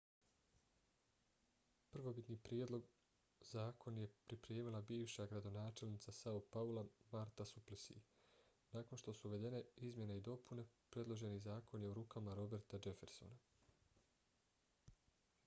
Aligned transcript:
prvobitni 1.95 2.35
prijedlog 2.45 2.85
zakon 3.49 3.97
je 4.03 4.07
pripremila 4.31 4.79
bivša 4.91 5.27
gradonačelnica 5.33 6.13
são 6.21 6.39
paula 6.55 6.83
marta 7.11 7.45
suplicy. 7.51 7.97
nakon 8.77 9.01
što 9.03 9.15
su 9.19 9.27
uvedene 9.31 9.61
izmjene 9.89 10.15
i 10.21 10.23
dopune 10.31 10.65
predloženi 10.95 11.39
zakon 11.47 11.85
je 11.87 11.91
u 11.91 11.93
rukama 12.01 12.33
roberta 12.43 12.81
jeffersona 12.87 13.37